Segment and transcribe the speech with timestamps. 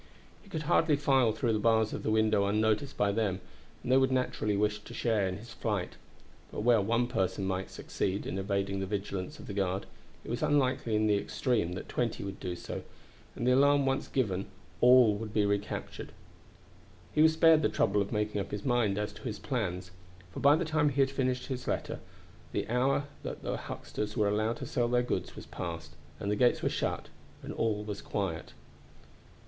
[0.41, 3.39] He could hardly file through the bars of the window unnoticed by them,
[3.83, 5.95] and they would naturally wish to share in his flight;
[6.51, 9.85] but where one person might succeed in evading the vigilance of the guard,
[10.23, 12.81] it was unlikely in the extreme that twenty would do so,
[13.35, 14.47] and the alarm once given
[14.79, 16.13] all would be recaptured.
[17.13, 19.91] He was spared the trouble of making up his mind as to his plans,
[20.31, 21.99] for by the time he had finished his letter
[22.53, 26.35] the hour that the hucksters were allowed to sell their goods was passed, and the
[26.35, 27.09] gates were shut
[27.43, 28.53] and all was quiet.